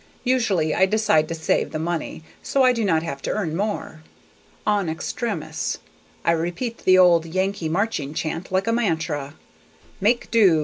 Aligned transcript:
Usually 0.23 0.73
I 0.73 0.87
decide 0.87 1.27
to 1.27 1.35
save 1.35 1.69
the 1.69 1.77
money 1.77 2.23
so 2.41 2.63
I 2.63 2.73
do 2.73 2.83
not 2.83 3.03
have 3.03 3.21
to 3.21 3.29
earn 3.29 3.55
more. 3.55 4.01
En 4.65 4.89
extremis, 4.89 5.77
I 6.25 6.31
repeat 6.31 6.79
the 6.85 6.97
old 6.97 7.27
Yankee 7.27 7.69
marching 7.69 8.15
chant 8.15 8.51
like 8.51 8.65
a 8.65 8.71
mantra: 8.73 9.35
Make 9.99 10.31
do! 10.31 10.59